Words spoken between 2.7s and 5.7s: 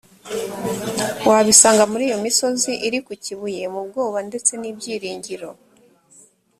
iri ku kibuye mu bwoba ndetse n ibyiringiro